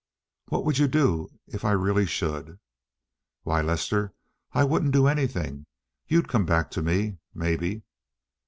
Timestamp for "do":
0.87-1.29, 4.93-5.05